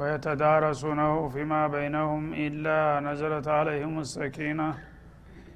ويتدارسونه 0.00 1.28
فيما 1.28 1.66
بينهم 1.66 2.22
إلا 2.46 3.00
نزلت 3.08 3.48
عليهم 3.48 3.98
السكينة 3.98 4.68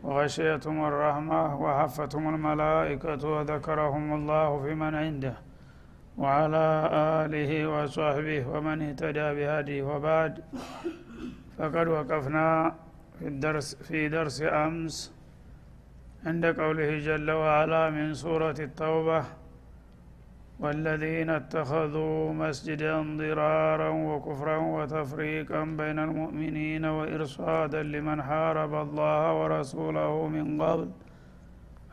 وغشيتهم 0.03 0.85
الرحمة 0.85 1.43
وحفتهم 1.63 2.35
الملائكة 2.35 3.29
وذكرهم 3.29 4.07
الله 4.15 4.63
في 4.63 4.75
من 4.75 4.95
عنده 4.95 5.35
وعلى 6.19 6.67
آله 7.25 7.53
وصحبه 7.75 8.43
ومن 8.53 8.83
اهتدى 8.89 9.29
بهديه. 9.37 9.83
وبعد 9.83 10.33
فقد 11.59 11.87
وقفنا 11.89 12.75
في 13.19 13.29
الدرس 13.29 13.75
في 13.75 14.09
درس 14.09 14.43
أمس 14.43 14.97
عند 16.27 16.45
قوله 16.61 16.99
جل 16.99 17.31
وعلا 17.31 17.91
من 17.91 18.15
سورة 18.15 18.59
التوبة 18.69 19.25
والذين 20.61 21.31
اتخذوا 21.31 22.33
مسجدا 22.33 23.17
ضرارا 23.17 23.89
وكفرا 23.89 24.57
وتفريقا 24.57 25.65
بين 25.65 25.99
المؤمنين 25.99 26.85
وإرصادا 26.85 27.83
لمن 27.83 28.23
حارب 28.23 28.75
الله 28.75 29.43
ورسوله 29.43 30.29
من 30.29 30.63
قبل. 30.63 30.89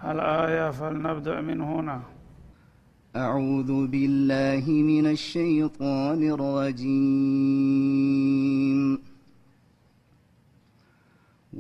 الآية 0.06 0.72
فلنبدأ 0.72 1.42
من 1.42 1.62
هنا. 1.62 2.02
أعوذ 3.16 3.88
بالله 3.88 4.72
من 4.72 5.06
الشيطان 5.06 6.24
الرجيم. 6.24 8.11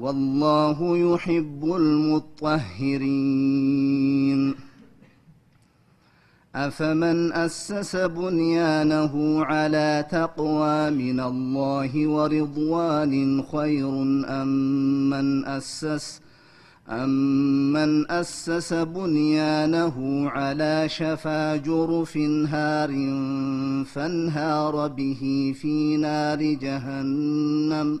والله 0.00 0.98
يحب 0.98 1.64
المطهرين. 1.64 3.28
أفمن 6.54 7.32
أسس 7.32 7.96
بنيانه 7.96 9.44
على 9.44 10.06
تقوى 10.10 10.90
من 10.90 11.20
الله 11.20 12.06
ورضوان 12.06 13.42
خير 13.42 13.88
أم 14.42 14.48
من 15.10 15.44
أسس 15.44 16.20
أمن 16.88 18.10
أسس 18.10 18.72
بنيانه 18.72 20.28
على 20.30 20.88
شفا 20.88 21.56
جرف 21.56 22.16
هار 22.48 22.90
فانهار 23.84 24.88
به 24.88 25.54
في 25.60 25.96
نار 25.96 26.42
جهنم. 26.42 28.00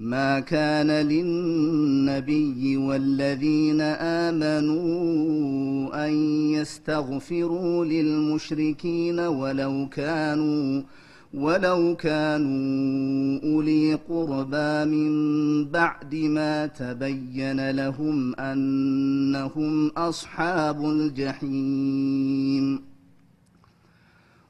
ما 0.00 0.40
كان 0.40 0.90
للنبي 0.90 2.76
والذين 2.76 3.80
آمنوا 4.30 4.86
أن 6.06 6.12
يستغفروا 6.50 7.84
للمشركين 7.84 9.20
ولو 9.20 9.88
كانوا 9.88 10.82
ولو 11.34 11.96
كانوا 11.96 13.40
أولي 13.44 13.94
قربى 13.94 14.84
من 14.84 15.64
بعد 15.64 16.14
ما 16.14 16.66
تبين 16.66 17.70
لهم 17.70 18.34
أنهم 18.34 19.88
أصحاب 19.88 20.84
الجحيم. 20.84 22.87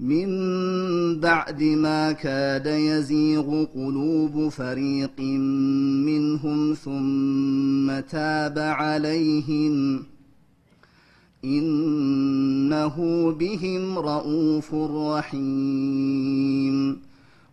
من 0.00 0.30
بعد 1.20 1.62
ما 1.62 2.12
كاد 2.12 2.66
يزيغ 2.66 3.64
قلوب 3.64 4.48
فريق 4.48 5.20
منهم 6.06 6.74
ثم 6.74 8.00
تاب 8.00 8.58
عليهم 8.58 10.04
إنه 11.44 12.96
بهم 13.32 13.98
رءوف 13.98 14.74
رحيم 15.14 15.40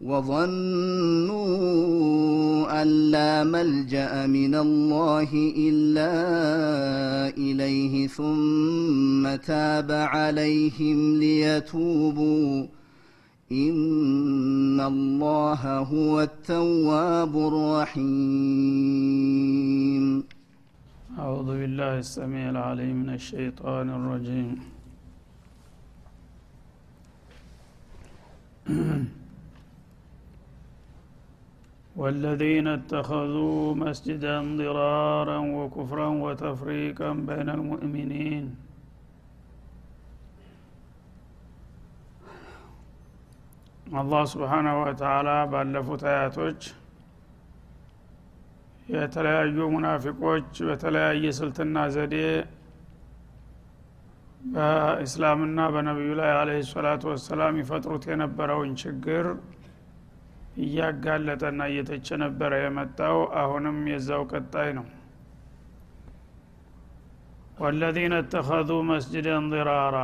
وظنوا 0.00 1.46
أن 2.82 2.88
لا 3.10 3.44
ملجأ 3.44 4.26
من 4.26 4.54
الله 4.54 5.28
إلا 5.56 6.12
إليه 7.36 8.06
ثم 8.06 9.36
تاب 9.36 9.90
عليهم 9.90 11.16
ليتوبوا. 11.16 12.66
إن 13.52 14.80
الله 14.80 15.78
هو 15.78 16.20
التواب 16.20 17.36
الرحيم. 17.36 18.04
أعوذ 21.18 21.46
بالله 21.46 21.98
السميع 21.98 22.50
العليم 22.50 22.96
من 22.96 23.14
الشيطان 23.14 23.90
الرجيم. 23.90 24.58
والذين 31.95 32.67
اتخذوا 32.69 33.75
مسجدا 33.75 34.37
ضرارا 34.57 35.37
وكفرا 35.57 36.09
وتفريقا 36.25 37.11
بين 37.29 37.49
المؤمنين 37.49 38.45
አላህ 43.99 44.21
ስብሓናሁ 44.33 44.75
ወተላ 44.81 45.29
ባለፉት 45.51 46.03
አያቶች 46.11 46.61
የተለያዩ 48.93 49.57
ሙናፊቆች 49.73 50.49
በተለያየ 50.67 51.25
ስልትና 51.39 51.83
ዘዴ 51.95 52.15
በእስላምና 54.53 55.59
በነቢዩ 55.73 56.11
ላይ 56.19 56.31
አለህ 56.37 56.61
ሰላቱ 56.71 57.03
ወሰላም 57.13 57.59
ይፈጥሩት 57.61 58.05
የነበረውን 58.11 58.71
ችግር 58.83 59.25
እያጋለጠና 60.56 61.60
እየተቸ 61.70 62.08
ነበረ 62.22 62.52
የመጣው። 62.60 63.18
አሁንም 63.40 63.78
የዛው 63.90 64.22
ቀጣይ 64.32 64.70
ነው። 64.78 64.86
ወለዚነ 67.58 68.14
እተኸዙ 68.22 68.70
መስጅደን 68.88 69.44
ضራራ 69.52 69.98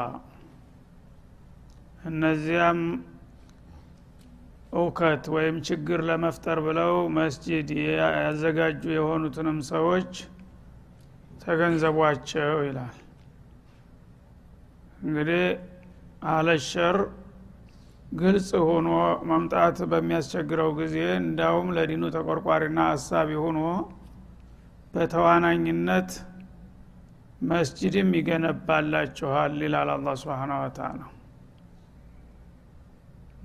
እነዚያም 2.05 2.79
እውከት 4.73 5.25
ወይም 5.35 5.57
ችግር 5.67 6.01
ለመፍጠር 6.09 6.59
ብለው 6.67 6.93
መስጂድ 7.17 7.69
ያዘጋጁ 8.19 8.83
የሆኑትንም 8.95 9.59
ሰዎች 9.69 10.13
ተገንዘቧቸው 11.43 12.55
ይላል። 12.67 12.97
እንግዲህ 15.03 15.45
አለሸር 16.33 16.97
ግልጽ 18.13 18.49
ሆኖ 18.67 18.89
መምጣት 19.29 19.79
በሚያስቸግረው 19.91 20.71
ጊዜ 20.79 20.97
እንዳውም 21.21 21.69
ለዲኑ 21.77 22.03
ተቆርቋሪና 22.17 22.81
አሳቢ 22.93 23.31
ሆኖ 23.45 23.61
በተዋናኝነት 24.95 26.11
መስጅድም 27.51 28.11
ይገነባላችኋል 28.19 29.55
ይላል 29.67 29.91
አላ 29.95 30.15
ስብን 30.21 30.53
ወተላ 30.59 31.01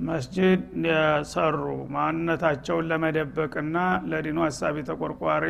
መስጅድ 0.08 0.64
የሰሩ 0.88 1.62
ማንነታቸውን 1.94 2.88
ለመደበቅና 2.92 3.78
ለዲኑ 4.12 4.38
ሀሳቢ 4.48 4.84
ተቆርቋሪ 4.90 5.46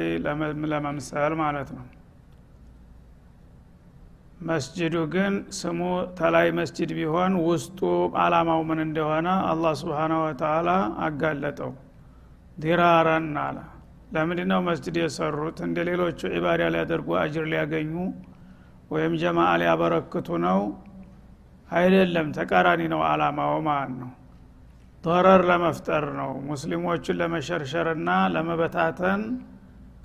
ለመምሰል 0.74 1.34
ማለት 1.42 1.72
ነው 1.78 1.86
መስጅዱ 4.42 4.96
ግን 5.14 5.34
ስሙ 5.60 5.80
ተላይ 6.18 6.48
መስጅድ 6.58 6.92
ቢሆን 6.98 7.34
ውስጡ 7.46 7.80
አላማው 8.24 8.60
ምን 8.68 8.80
እንደሆነ 8.84 9.28
አላህ 9.50 9.74
ስብሓናሁ 9.80 10.20
ወተላ 10.26 10.70
አጋለጠው። 11.06 11.72
ዲራረን 12.58 13.30
አለ። 13.44 13.58
ለምንድ 14.12 14.42
ነው 14.52 14.60
መስጅድ 14.68 14.98
የሰሩት? 15.02 15.58
እንደ 15.66 15.78
ሌሎቹ 15.90 16.20
ዒባዳ 16.36 16.62
ሊያደርጉ 16.76 17.08
አጅር 17.22 17.46
ሊያገኙ 17.52 17.94
ወይም 18.92 19.14
ጀማአ 19.22 19.52
ሊያበረክቱ 19.62 20.28
ነው? 20.46 20.60
አይደለም። 21.72 22.28
ተቃራኒ 22.38 22.82
ነው 22.94 23.02
አላማው 23.10 23.56
ማለት 23.68 23.96
ነው። 24.02 24.12
ضረር 25.04 25.42
ለመፍጠር 25.50 26.06
ነው። 26.20 26.32
ሙስሊሞችን 26.50 27.18
ለመሸርሸርና 27.22 28.10
ለመበታተን 28.34 29.24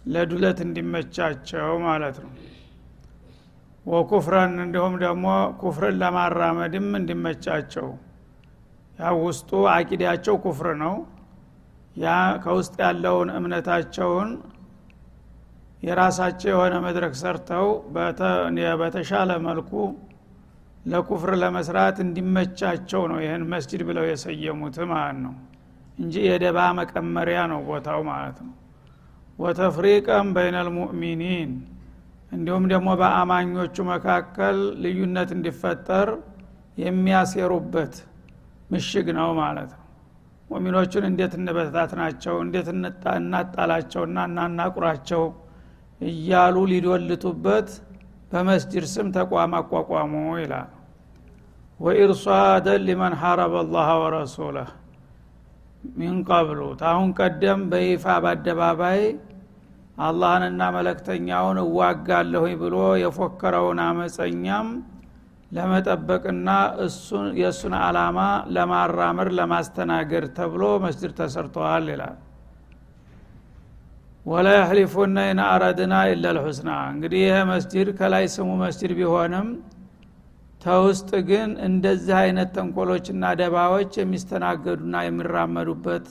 ለዱለት 0.07 0.59
እንዲመቻቸው 0.67 1.71
ማለት 1.87 2.17
ነው 2.25 2.33
ወኩፍረን 3.87 4.55
እንዲሁም 4.65 4.95
ደግሞ 5.03 5.27
ኩፍርን 5.61 5.97
ለማራመድም 6.03 6.89
እንዲመቻቸው። 6.99 7.89
ያ 8.99 9.11
ውስጡ 9.23 9.51
አቂዳቸው 9.73 10.35
ኩፍር 10.45 10.69
ነው። 10.83 10.95
ያ 11.97 12.09
ከውስጥ 12.45 12.75
ያለውን 12.85 13.31
እምነታቸውን 13.39 14.31
የራሳቸው 15.83 16.51
የሆነ 16.53 16.75
መድረክ 16.85 17.15
ሰርተው 17.21 17.67
በተሻለ 18.81 19.31
መልኩ 19.47 19.73
ለኩፍር 20.85 21.31
ለመስራት 21.43 21.97
እንዲመቻቸው 22.05 23.03
ነው 23.11 23.19
ይህን 23.25 23.43
መስጅድ 23.53 23.83
ብለው 23.89 24.05
የሰየሙት 24.09 24.77
ማለት 24.93 25.19
ነው። 25.25 25.35
እንጂ 25.99 26.15
የደባ 26.27 26.59
መቀመሪያ 26.79 27.41
ነው 27.53 27.61
ቦታው 27.69 28.01
ማለት 28.09 28.39
ነው። 28.47 28.55
ወተፍሪቀን 29.39 30.27
በይነ 30.37 30.57
ልሙእሚኒን 30.67 31.51
እንዲሁም 32.33 32.65
ደግሞ 32.73 32.89
በአማኞቹ 33.01 33.77
መካከል 33.91 34.59
ልዩነት 34.85 35.31
እንዲፈጠር 35.37 36.09
የሚያሴሩበት 36.79 37.95
ምሽግ 38.73 39.07
ነው 39.19 39.31
ማለት 39.41 39.71
ነው። 39.73 39.81
ሙሚኖቹን 40.51 41.05
እንዴት 41.09 41.33
እንበታት 41.39 41.91
ናቸው 42.01 42.35
እንዴት 42.45 42.69
እናጣላቸውና 42.73 44.19
እናናቁራቸው 44.29 45.23
እያሉ 46.01 46.57
ሊዶልቱበት 46.71 47.69
በመስጅድ 48.31 48.85
ስም 48.93 49.09
ተቋም 49.17 49.53
አቋቋሙ 49.59 50.12
ይላል። 50.43 50.71
ወኢርሷደን 51.81 52.83
ሊመን 52.87 53.15
ሐረበ 53.21 53.55
አላህ 53.62 53.89
ወረሱለህ 54.03 54.71
ሚን 55.93 56.17
ታሁን 56.81 57.11
ቀደም 57.19 57.61
በይፋ 57.71 58.05
በአደባባይ 58.25 59.01
አላህንና 59.97 60.63
መለክተኛውን 60.77 61.59
እዋጋለሁኝ 61.63 62.55
ብሎ 62.63 62.77
የፎከረውን 63.03 63.81
አመፀኛም 63.87 64.69
ለመጠበቅና 65.51 66.51
የእሱን 67.41 67.75
አላማ 67.81 68.19
ለማራመር 68.57 69.29
ለማስተናገድ 69.39 70.25
ተብሎ 70.39 70.63
መስጅድ 70.85 71.13
ተሰርተዋል 71.19 71.87
ይላል። 71.93 72.17
ወላ 74.27 74.49
ያህሊፉነ 74.57 75.19
ኢን 75.29 75.41
አረድና 75.47 75.95
ኢላ 76.11 76.27
ልሑስና 76.37 76.71
እንግዲህ 76.93 77.23
ይህ 77.25 77.39
መስጅድ 77.51 77.89
ከላይ 77.99 78.27
ስሙ 78.35 78.51
መስጅድ 78.61 78.93
ቢሆንም 78.99 79.49
ተውስጥ 80.63 81.11
ግን 81.29 81.51
እንደዚህ 81.69 82.17
አይነት 82.21 82.51
ተንኮሎችና 82.57 83.33
ደባዎች 83.41 83.93
የሚስተናገዱና 84.01 84.97
የሚራመዱበት 85.07 86.07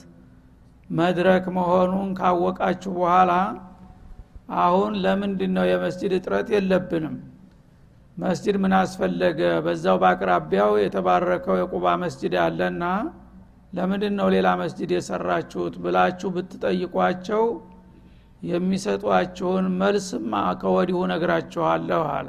መድረክ 0.90 1.44
መሆኑን 1.56 2.08
ካወቃችሁ 2.18 2.92
በኋላ 2.98 3.32
አሁን 4.48 4.92
ለምንድን 5.04 5.52
ነው 5.56 5.64
የመስጅድ 5.68 6.12
እጥረት 6.16 6.48
የለብንም? 6.54 7.16
መስጅድ 8.16 8.56
ምን 8.62 8.72
አስፈለገ? 8.78 9.40
በዛው 9.64 9.96
በአቅራቢያው 10.02 10.72
የተባረከው 10.82 11.56
የቁባ 11.60 11.94
መስጅድ 12.02 12.34
ያለና 12.40 12.84
ለምንድን 13.72 14.14
ነው 14.18 14.26
ሌላ 14.34 14.48
መስጅድ 14.60 14.90
የሰራችሁት 14.94 15.74
ብላችሁ 15.84 16.30
ብትጠይቋቸው 16.34 17.44
የሚሰጧችሁን 18.42 19.66
መልስማ 19.80 20.32
ከወዲሁ 20.60 20.98
ነግራችኋለሁ 21.12 22.02
አለ። 22.14 22.28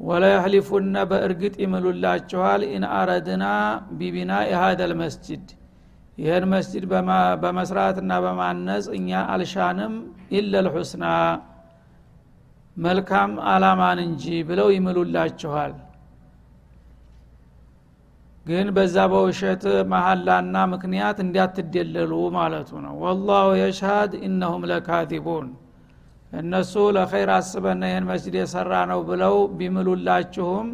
وليحلفن 0.00 0.96
በእርግጥ 1.10 1.54
ይምሉላችኋል 1.62 2.62
إن 2.68 2.84
أردنا 2.98 3.44
ببناء 3.98 4.32
هذا 4.50 4.92
المسجد 5.02 5.46
ይህን 6.18 6.44
መስጅድ 6.52 6.84
በመስራትና 7.42 8.12
በማነጽ 8.24 8.86
እኛ 8.96 9.20
አልሻንም 9.32 9.94
إلا 10.36 10.66
الحسنى 10.74 11.04
መልካም 12.76 13.30
አላማን 13.52 13.98
እንጂ 14.04 14.24
ብለው 14.48 14.68
ይምሉላችኋል። 14.74 15.72
ግን 18.46 18.68
በዛ 18.76 18.96
በውሸት 19.12 19.62
መሀላና 19.90 20.56
ምክንያት 20.72 21.18
እንዲያትደለሉ 21.24 22.12
ማለቱ 22.36 22.70
ነው። 22.84 22.94
ወላሁ 23.02 23.48
የሽሃድ 23.60 24.12
ኢነሁም 24.26 24.62
ለካቲቡን። 24.70 25.48
እነሱ 26.32 26.72
ለኸይር 26.96 27.30
አስበና 27.36 27.82
ይህን 27.90 28.06
መስጅድ 28.10 28.34
የሰራ 28.40 28.72
ነው 28.90 29.00
ብለው 29.08 29.36
ቢምሉላችሁም 29.58 30.68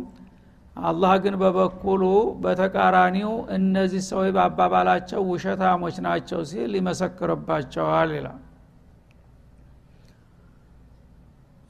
አላህ 0.77 1.13
ግን 1.25 1.35
በበኩሉ 1.41 2.03
በተቃራኒው 2.43 3.33
እነዚህ 3.57 4.03
ሰዎች 4.09 4.31
በአባባላቸው 4.37 5.21
ውሸታሞች 5.31 5.97
ናቸው 6.07 6.41
ሲል 6.51 6.73
ይመሰክርባቸዋል 6.79 8.11
ይላል። 8.17 8.41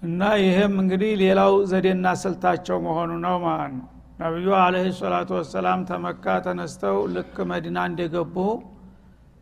እና 0.02 0.22
ይህም 0.42 0.74
እንግዲህ 0.82 1.12
ሌላው 1.22 1.52
ዘዴና 1.70 2.06
ስልታቸው 2.22 2.78
መሆኑ 2.86 3.12
ነው 3.24 3.36
ማለት 3.44 3.72
ነው። 3.76 3.86
ነቢዩ 4.20 4.48
አለህ 4.58 4.86
ሰላቱ 4.98 5.30
ወሰላም 5.38 5.80
ተመካ 5.88 6.34
ተነስተው 6.44 6.98
ልክ 7.14 7.36
መዲና 7.50 7.78
እንደገቡ 7.90 8.36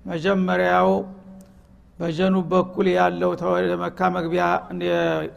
መጀመሪያው 0.05 0.91
በጀኑብ 1.99 2.47
በኩል 2.53 2.87
ያለው 2.95 3.33
መካ 3.83 4.09
መግቢያ 4.17 4.45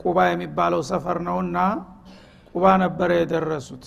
ቁባ 0.01 0.17
የሚባለው 0.29 0.81
ሰፈር 0.89 1.17
ነውና 1.27 1.57
ቁባ 2.55 2.65
ነበረ 2.83 3.09
የደረሱት 3.19 3.85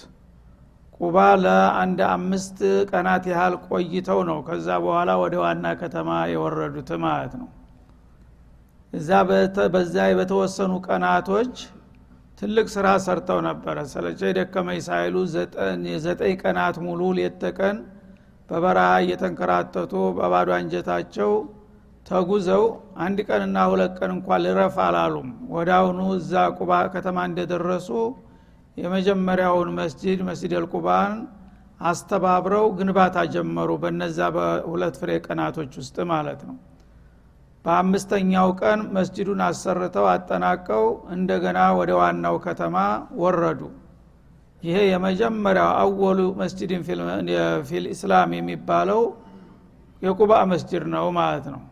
ቁባ 1.01 1.17
ለአንድ 1.43 2.01
አምስት 2.11 2.59
ቀናት 2.91 3.25
ያህል 3.31 3.55
ቆይተው 3.67 4.19
ነው 4.29 4.39
ከዛ 4.49 4.69
በኋላ 4.85 5.11
ወደ 5.23 5.35
ዋና 5.43 5.67
ከተማ 5.81 6.09
የወረዱት 6.33 6.91
ማለት 7.05 7.35
ነው። 7.41 7.49
እዛ 8.93 9.09
በዛ 9.75 9.97
በተወሰኑ 10.19 10.73
ቀናቶች 10.87 11.55
ትልቅ 12.41 12.67
ስራ 12.75 12.87
ሰርተው 13.05 13.39
ነበረ። 13.47 13.77
ሰለቸ 13.91 14.21
ደከመኝ 14.39 14.79
ሳይሉ 14.87 15.17
ዘጠኝ 16.05 16.35
ቀናት 16.43 16.77
ሙሉ 16.85 17.01
ሌት 17.19 17.35
ተቀን 17.43 17.79
በበረሃ 18.51 18.91
እየተንከራተቱ 19.03 19.93
በባዶ 20.17 20.49
አንጀታቸው 20.57 21.33
ተጉዘው 22.07 22.65
አንድ 23.05 23.19
ቀንና 23.29 23.59
ሁለት 23.73 23.93
ቀን 23.99 24.11
እንኳን 24.15 24.41
ልረፍ 24.45 24.77
አላሉም። 24.87 25.29
ወደ 25.55 25.71
አሁኑ 25.79 26.01
እዛ 26.17 26.33
ቁባ 26.59 26.73
ከተማ 26.95 27.19
እንደደረሱ 27.29 27.89
የመጀመሪያውን 28.81 29.69
መስጅድ 29.79 30.19
መስጅድ 30.29 30.53
አልቁባን 30.59 31.15
አስተባብረው 31.83 32.67
ግንባታ 32.79 33.17
ጀመሩ 33.35 33.71
በነዛ 33.83 34.19
በሁለት 34.35 34.97
ፍሬ 35.01 35.11
ቀናቶች 35.27 35.73
ውስጥ 35.81 35.97
ማለት 36.11 36.41
ነው። 36.49 36.57
በአምስተኛው 37.65 38.49
ቀን 38.61 38.81
መስጅዱን 38.97 39.41
አሰርተው 39.47 40.07
አጠናቀው 40.13 40.85
እንደገና 41.15 41.59
ወደ 41.79 41.91
ዋናው 42.01 42.37
ከተማ 42.47 42.77
ወረዱ። 43.23 43.61
ይሄ 44.63 44.77
የመጀመሪያው 44.91 45.71
አወሉ 45.83 46.21
መስጅድን 46.41 46.83
ፊል 47.69 47.85
ኢስላም 47.93 48.33
የሚባለው 48.39 49.03
የቁባ 50.03 50.33
መስጅድ 50.53 50.85
ነው 50.95 51.07
ማለት 51.19 51.47
ነው። 51.55 51.63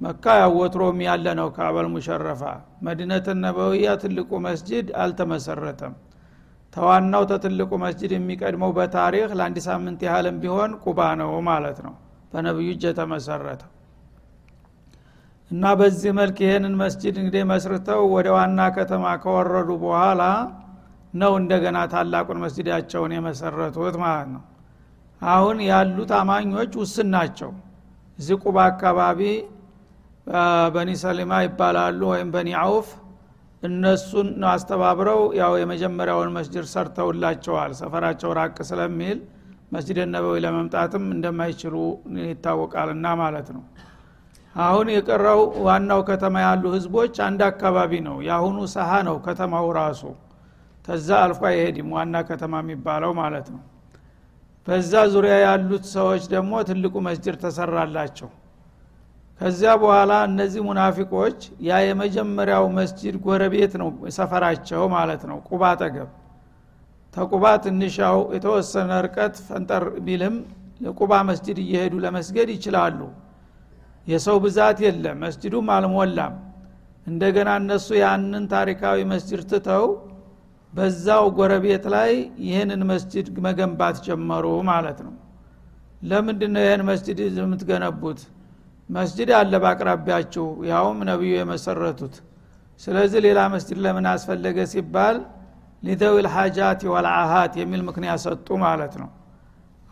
መካ 0.00 0.34
ያወትሮም 0.42 1.00
ያለ 1.06 1.26
ነው 1.40 1.48
ካበል 1.56 1.88
ሙሸረፋ። 1.94 2.42
መዲነት 2.86 3.26
ነበውያ 3.42 3.88
ትልቁ 4.02 4.30
መስጅድ 4.46 4.86
አልተመሰረተም 5.02 5.94
ተዋናው 6.72 7.22
ተትልቁ 7.30 7.70
መስጅድ 7.82 8.12
የሚቀድመው 8.14 8.70
በታሪክ 8.76 9.30
ለአንድ 9.38 9.58
ሳምንት 9.66 10.00
ያህልም 10.06 10.36
ቢሆን 10.42 10.72
ቁባ 10.84 11.08
ነው 11.20 11.30
ማለት 11.48 11.78
ነው። 11.86 11.94
በነቢዩ 12.32 12.68
እጅ 12.74 12.82
የተመሰረተው 12.88 13.70
እና 15.50 15.64
በዚህ 15.78 16.12
መልክ 16.18 16.38
ይህንን 16.44 16.74
መስጅድ 16.80 17.14
እንግዲህ 17.20 17.42
መስርተው 17.50 18.02
ወደ 18.12 18.28
ዋና 18.36 18.60
ከተማ 18.76 19.04
ከወረዱ 19.22 19.70
በኋላ 19.82 20.22
ነው 21.14 21.32
እንደገና 21.40 21.78
ታላቁን 21.92 22.38
መስጅዳቸውን 22.44 23.12
የመሰረቱት 23.16 23.96
ማለት 24.04 24.28
ነው። 24.34 24.42
አሁን 25.22 25.58
ያሉት 25.68 26.12
አማኞች 26.18 26.72
ውስን 26.80 27.08
ናቸው። 27.14 27.50
እዚህ 28.18 28.36
ቁባ 28.44 28.56
አካባቢ 28.70 29.20
በኒ 30.74 30.90
ሰሊማ 31.02 31.32
ይባላሉ 31.44 32.00
ወይም 32.12 32.28
በኒ 32.34 32.48
አውፍ 32.62 32.88
እነሱን 33.62 34.28
አስተባብረው 34.50 35.20
ያው 35.40 35.52
የመጀመሪያውን 35.60 36.30
መስጅድ 36.36 36.66
ሰርተውላቸዋል። 36.70 37.72
ሰፈራቸው 37.80 38.30
ራቅ 38.38 38.56
ስለሚል 38.68 39.18
መስጅድ 39.74 39.98
ነበዊ 40.14 40.36
ለመምጣትም 40.44 41.04
እንደማይችሉ 41.16 41.74
ይታወቃልና 42.24 43.06
ማለት 43.20 43.48
ነው። 43.56 43.62
አሁን 44.54 44.86
የቀረው 44.94 45.40
ዋናው 45.66 46.00
ከተማ 46.08 46.36
ያሉ 46.44 46.64
ህዝቦች 46.74 47.14
አንድ 47.26 47.40
አካባቢ 47.50 47.92
ነው። 48.08 48.16
የአሁኑ 48.28 48.58
ሰሀ 48.74 48.90
ነው 49.08 49.16
ከተማው 49.26 49.68
ራሱ። 49.78 50.02
ተዛ 50.84 51.08
አልፎ 51.24 51.42
አይሄድም 51.50 51.90
ዋና 51.96 52.16
ከተማ 52.28 52.62
የሚባለው 52.62 53.12
ማለት 53.20 53.48
ነው። 53.54 53.62
በዛ 54.66 54.92
ዙሪያ 55.12 55.34
ያሉት 55.44 55.84
ሰዎች 55.94 56.22
ደግሞ 56.32 56.52
ትልቁ 56.68 56.94
መስጅድ 57.06 57.36
ተሰራላቸው 57.44 58.30
ከዚያ 59.40 59.70
በኋላ 59.82 60.12
እነዚህ 60.28 60.62
ሙናፊቆች 60.66 61.38
ያ 61.66 61.76
የመጀመሪያው 61.84 62.64
መስጅድ 62.78 63.14
ጎረቤት 63.24 63.72
ነው 63.80 63.88
ሰፈራቸው 64.16 64.82
ማለት 64.94 65.22
ነው 65.30 65.38
ቁባ 65.48 65.62
አጠገብ። 65.70 66.08
ተቁባ 67.14 67.44
ትንሻው 67.64 68.18
የተወሰነ 68.34 68.90
ርቀት 69.06 69.36
ፈንጠር 69.46 69.84
ቢልም 70.06 70.34
ለቁባ 70.84 71.12
መስጅድ 71.28 71.58
እየሄዱ 71.64 71.94
ለመስገድ 72.04 72.50
ይችላሉ። 72.56 73.00
የሰው 74.06 74.36
ብዛት 74.44 74.78
የለም 74.84 75.18
መስጅዱም 75.24 75.66
አልሞላም። 75.76 76.34
እንደገና 77.06 77.50
እነሱ 77.60 77.88
ያንን 78.00 78.44
ታሪካዊ 78.52 78.98
መስጅድ 79.12 79.42
ትተው 79.52 79.84
በዛው 80.72 81.24
ጎረቤት 81.38 81.84
ላይ 81.94 82.12
ይህንን 82.46 82.82
መስጅድ 82.90 83.26
መገንባት 83.46 83.96
ጀመሩ 84.06 84.46
ማለት 84.70 85.00
ነው። 85.06 85.14
ለምንድን 86.02 86.52
ነው 86.56 86.62
ይህን 86.66 86.84
መስጅድ 86.90 87.18
የምትገነቡት 87.38 88.20
መስጅድ 88.90 89.30
አለ 89.38 89.52
በአቅራቢያችሁ 89.62 90.46
ያውም 90.70 90.98
ነቢዩ 91.10 91.32
የመሰረቱት። 91.36 92.14
ስለዚህ 92.80 93.20
ሌላ 93.26 93.40
መስጅድ 93.54 93.78
ለምን 93.84 94.06
አስፈለገ 94.12 94.58
ሲባል 94.72 95.16
ሊደዊ 95.82 96.14
ልሓጃት 96.26 96.80
ወልአሃት 96.92 97.52
የሚል 97.60 97.82
ምክንያት 97.88 98.20
ሰጡ 98.24 98.48
ማለት 98.64 98.94
ነው። 99.02 99.08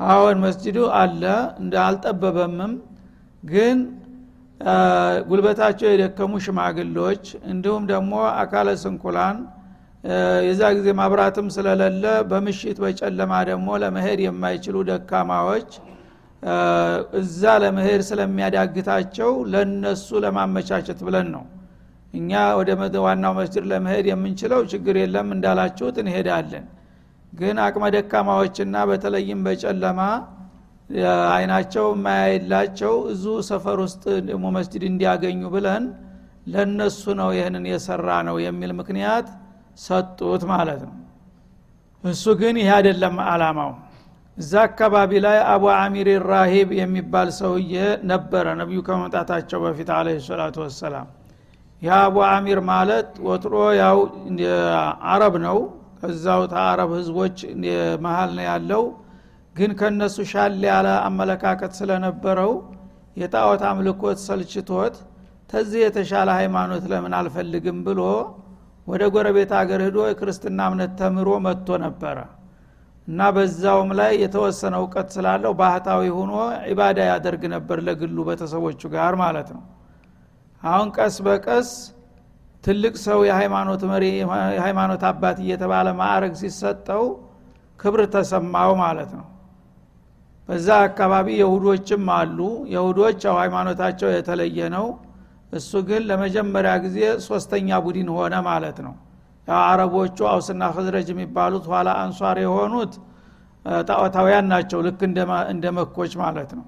አሁን 0.00 0.36
መስጅዱ 0.44 0.78
አለ 0.98 1.22
እንደ 1.62 1.74
አልጠበበምም 1.84 2.72
ግን 3.42 3.78
ጉልበታቸው 5.28 5.88
የደከሙ 5.90 6.32
ሽማግሎች 6.44 7.24
እንዲሁም 7.50 7.84
ደግሞ 7.92 8.12
አካለ 8.40 8.68
ስንኩላን 8.82 9.36
የዛ 10.46 10.62
ጊዜ 10.76 10.88
ማብራትም 10.98 11.46
ስለሌለ 11.54 12.04
በምሽት 12.30 12.76
በጨለማ 12.84 13.32
ደግሞ 13.50 13.68
ለመሄድ 13.82 14.20
የማይችሉ 14.24 14.76
ደካማዎች 14.90 15.70
እዛ 17.20 17.42
ለመሄድ 17.62 18.02
ስለሚያዳግታቸው 18.08 19.30
ለነሱ 19.52 20.08
ለማመቻቸት 20.24 21.00
ብለን 21.06 21.28
ነው። 21.34 21.44
እኛ 22.14 22.30
ወደ 22.58 22.70
ዋናው 23.06 23.32
መስጅድ 23.38 23.64
ለመሄድ 23.72 24.06
የምንችለው 24.10 24.60
ችግር 24.72 24.96
የለም 25.00 25.28
እንዳላችሁት 25.36 25.96
እንሄዳለን። 26.02 26.66
ግን 27.32 27.56
አቅመ 27.64 27.84
ደካማዎችና 27.94 28.76
በተለይም 28.90 29.40
በጨለማ 29.46 30.00
አይናቸው 31.32 31.86
የማያይላቸው 31.92 32.94
እዙ 33.12 33.24
ሰፈር 33.48 33.78
ውስጥ 33.84 34.04
ደግሞ 34.28 34.46
መስጅድ 34.56 34.84
እንዲያገኙ 34.88 35.40
ብለን 35.54 35.84
ለነሱ 36.52 37.02
ነው 37.18 37.28
ይህንን 37.36 37.64
የሰራ 37.70 38.08
ነው 38.28 38.36
የሚል 38.44 38.70
ምክንያት 38.78 39.26
ሰጡት 39.80 40.42
ማለት 40.52 40.80
ነው። 40.88 40.94
እሱ 42.04 42.24
ግን 42.40 42.56
ይህ 42.60 42.70
አይደለም 42.76 43.16
አላማው 43.26 43.70
እዛ 44.38 44.52
አካባቢ 44.66 45.12
ላይ 45.24 45.38
አቡ 45.52 45.64
አሚር 45.76 46.08
ራሂብ 46.30 46.68
የሚባል 46.78 47.28
ሰውዬ 47.38 47.72
ነበረ 48.10 48.46
ነቢዩ 48.60 48.80
ከመምጣታቸው 48.88 49.58
በፊት 49.64 49.88
አለ 49.96 50.08
ሰላቱ 50.26 50.56
ወሰላም። 50.64 51.06
ያ 51.82 51.98
አቡ 52.04 52.16
አሚር 52.28 52.60
ማለት 52.70 53.10
ወትሮ 53.28 53.54
ያው 53.80 53.98
አረብ 55.12 55.34
ነው። 55.46 55.58
ከዛው 56.00 56.42
ተአረብ 56.52 56.90
ህዝቦች 56.98 57.36
መሀል 58.04 58.30
ነው 58.38 58.44
ያለው። 58.50 58.82
ግን 59.54 59.70
ከነሱ 59.80 60.16
ሻል 60.32 60.56
ያለ 60.68 60.88
አመለካከት 61.08 61.72
ስለነበረው 61.78 62.52
የጣዖት 63.16 63.62
አምልኮት 63.70 64.18
ሰልችቶት 64.28 64.96
ተዚህ 65.52 65.80
የተሻለ 65.84 66.28
ሃይማኖት 66.40 66.84
ለምን 66.92 67.12
አልፈልግም 67.20 67.78
ብሎ 67.86 68.00
ወደ 68.86 69.04
ጎረቤት 69.14 69.50
አገር 69.58 69.80
ሂዶ 69.86 69.98
የክርስትና 70.08 70.60
እምነት 70.70 70.92
ተምሮ 71.00 71.30
መጥቶ 71.46 71.78
ነበረ 71.84 72.18
እና 73.08 73.20
በዛውም 73.34 73.90
ላይ 73.98 74.12
የተወሰነ 74.22 74.74
እውቀት 74.80 75.08
ስላለው 75.14 75.52
ባህታዊ 75.60 76.02
ሆኖ 76.16 76.32
ዒባዳ 76.66 76.98
ያደርግ 77.10 77.42
ነበር 77.54 77.78
ለግሉ 77.86 78.16
ቤተሰቦቹ 78.28 78.80
ጋር 78.94 79.14
ማለት 79.22 79.48
ነው። 79.54 79.62
አሁን 80.62 80.88
ቀስ 80.96 81.16
በቀስ 81.26 81.70
ትልቅ 82.64 82.94
ሰው 83.04 83.18
የሃይማኖት 83.28 83.82
መሪ 83.90 84.04
የሃይማኖት 84.52 85.02
አባት 85.10 85.38
እየተባለ 85.44 85.88
ማዕረግ 86.00 86.32
ሲሰጠው 86.40 87.04
ክብር 87.80 88.00
ተሰማው 88.14 88.70
ማለት 88.82 89.10
ነው። 89.18 89.26
በዛ 90.48 90.68
አካባቢ 90.86 91.28
የሁዶችም 91.40 92.06
አሉ። 92.18 92.38
የሁዶች 92.74 93.18
ያው 93.26 93.36
ሃይማኖታቸው 93.42 94.08
የተለየ 94.12 94.68
ነው። 94.76 94.86
እሱ 95.52 95.70
ግን 95.88 96.02
ለመጀመሪያ 96.08 96.72
ጊዜ 96.84 96.98
ሶስተኛ 97.26 97.78
ቡድን 97.84 98.08
ሆነ 98.16 98.34
ማለት 98.48 98.78
ነው 98.86 98.94
አረቦቹ 99.64 100.18
አውስና 100.30 100.62
ክዝረጅ 100.74 101.08
የሚባሉት 101.12 101.64
ኋላ 101.72 101.88
አንሷር 102.02 102.38
የሆኑት 102.44 102.94
ጣዖታውያን 103.88 104.46
ናቸው። 104.52 104.80
ልክ 104.86 105.00
እንደ 105.50 105.66
መኮች 105.78 106.12
ማለት 106.22 106.50
ነው። 106.58 106.66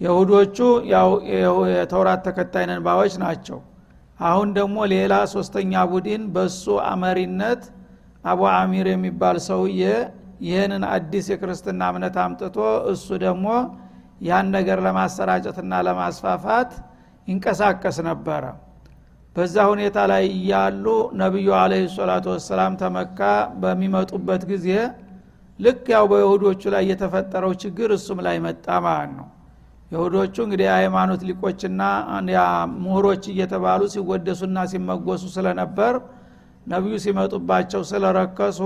የሁዶቹ 0.00 0.56
ያው 0.92 1.10
የተውራት 1.72 2.20
ተከታይ 2.26 2.64
ነንባዎች 2.70 3.14
ናቸው። 3.24 3.58
አሁን 4.20 4.48
ደግሞ 4.58 4.76
ሌላ 4.92 5.14
ሶስተኛ 5.34 5.72
ቡድን 5.92 6.22
በሱ 6.34 6.64
አመሪነት 6.90 7.62
አቡ 8.24 8.40
አሚር 8.56 8.86
የሚባል 8.92 9.36
ሰውዬ 9.46 9.82
ይህንን 10.46 10.82
አዲስ 10.94 11.26
የክርስትና 11.32 11.82
እምነት 11.92 12.16
አምጥቶ 12.22 12.56
እሱ 12.92 13.08
ደግሞ 13.24 13.46
ያን 14.28 14.46
ነገር 14.56 14.78
ለማሰራጨትና 14.86 15.72
ለማስፋፋት 15.86 16.70
ይንቀሳቀስ 17.28 17.96
ነበረ 18.08 18.44
በዛ 19.36 19.54
ሁኔታ 19.70 19.98
ላይ 20.10 20.24
እያሉ 20.32 20.86
ነቢዩ 21.20 21.48
አለህ 21.58 21.84
ሰላቱ 21.94 22.26
ወሰላም 22.32 22.72
ተመካ 22.82 23.20
በሚመጡበት 23.62 24.42
ጊዜ 24.50 24.66
ልክ 25.58 25.86
ያው 25.94 26.04
በይሁዶቹ 26.10 26.62
ላይ 26.74 26.84
የተፈጠረው 26.90 27.52
ችግር 27.62 27.90
እሱም 27.96 28.18
ላይ 28.26 28.36
መጣ 28.46 28.66
ማለት 28.86 29.12
ነው። 29.18 29.28
ይሁዶቹ 29.90 30.34
እንግዲህ 30.44 30.66
የሃይማኖት 30.68 31.22
ሊቆችና 31.28 31.80
ምሁሮች 32.82 33.24
እየተባሉ 33.32 33.82
ሲወደሱና 33.94 34.58
ሲመጎሱ 34.72 35.24
ስለነበር 35.36 35.94
ነቢዩ 36.66 36.96
ሲመጡባቸው 37.04 37.82
ስለረከሱ 37.90 38.60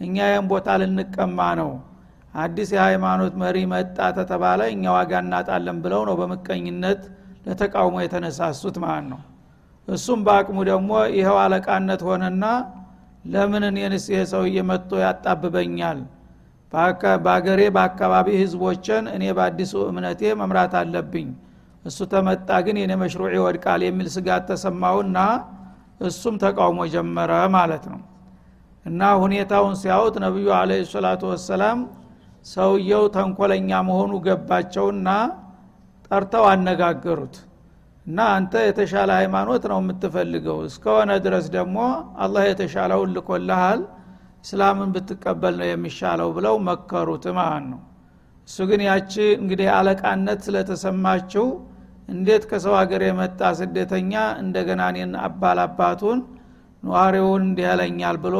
እኛ 0.00 0.16
ይህን 0.30 0.46
ቦታ 0.52 0.68
ልንቀማ 0.82 1.40
ነው። 1.60 1.72
አዲስ 2.34 2.70
የሃይማኖት 2.76 3.34
መሪ 3.42 3.58
መጣ 3.72 3.98
ተተባለ 4.18 4.62
እኛ 4.74 4.84
ዋጋ 4.96 5.12
እናጣለን 5.24 5.78
ብለው 5.84 6.02
ነው 6.08 6.16
በምቀኝነት 6.20 7.02
ለተቃውሞ 7.46 7.96
የተነሳሱት 8.04 8.76
ማለት 8.84 9.06
ነው 9.12 9.20
እሱም 9.88 10.20
በአቅሙ 10.26 10.58
ደግሞ 10.68 10.90
ይኸው 11.16 11.36
አለቃነት 11.42 12.02
ሆነና 12.08 12.44
ለምን 13.32 13.64
እኔንስ 13.68 14.04
ይሄ 14.12 14.20
ሰውዬ 14.32 14.56
መጥቶ 14.70 14.90
ያጣብበኛል? 15.04 15.98
በአገሬ 17.24 17.60
በአካባቢ 17.76 18.28
ህዝቦችን 18.40 19.04
እኔ 19.14 19.24
በአዲሱ 19.38 19.72
እምነቴ 19.90 20.20
መምራት 20.40 20.74
አለብኝ። 20.80 21.28
እሱ 21.84 21.98
ተመጣ 22.12 22.48
ግን 22.66 22.76
የኔ 22.80 22.92
መሽሩዕ 23.00 23.30
ይወድቃል 23.36 23.80
የሚል 23.86 24.08
ስጋት 24.14 24.44
ተሰማውና 24.50 25.18
እሱም 26.08 26.34
ተቃውሞ 26.42 26.80
ጀመረ 26.94 27.32
ማለት 27.56 27.84
ነው። 27.92 28.00
እና 28.86 29.00
ሁኔታውን 29.22 29.74
ሲያዩት 29.80 30.16
ነቢዩ 30.24 30.48
አለ 30.58 30.70
ሰላቱ 30.92 31.22
ወሰላም 31.32 31.78
ሰውየው 32.46 33.04
ተንኮለኛ 33.14 33.70
መሆኑ 33.88 34.12
ገባቸውና 34.24 35.08
ጠርተው 36.06 36.44
አነጋገሩት 36.52 37.36
እና 38.06 38.20
አንተ 38.36 38.62
የተሻለ 38.64 39.10
ሃይማኖት 39.18 39.64
ነው 39.70 39.78
የምትፈልገው። 39.80 40.58
እስከሆነ 40.68 41.10
ድረስ 41.26 41.46
ደግሞ 41.56 41.78
አላህ 42.24 42.44
የተሻለውን 42.48 43.12
ልኮልሃል 43.16 43.80
እስላምን 44.44 44.92
ብትቀበል 44.94 45.54
ነው 45.60 45.68
የሚሻለው 45.68 46.30
ብለው 46.36 46.56
መከሩት 46.68 47.26
ማለት 47.38 47.66
ነው። 47.72 47.80
እሱ 48.48 48.58
ግን 48.70 48.80
ያቺ 48.88 49.12
እንግዲህ 49.36 49.68
አለቃነት 49.76 50.40
ስለተሰማችው 50.46 51.46
እንዴት 52.08 52.44
ከሰው 52.50 52.74
ሀገር 52.80 53.02
የመጣ 53.06 53.50
ስደተኛ 53.60 54.12
እንደገና 54.42 54.82
እኔን 54.92 55.12
አባል 55.26 55.58
አባቱን 55.66 56.20
ነዋሪውን 56.82 57.42
እንዲህ 57.46 57.66
ያለኛል 57.70 58.16
ብሎ 58.24 58.36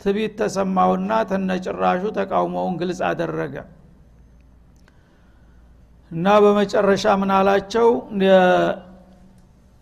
ትቢት 0.00 0.34
ተሰማውና 0.40 1.12
ተነጭራሹ 1.30 2.02
ተቃውሞውን 2.18 2.74
ግልጽ 2.80 3.00
አደረገ 3.08 3.54
እና 6.10 6.26
በመጨረሻ 6.42 7.04
ምን 7.20 7.30
አላቸው? 7.36 7.88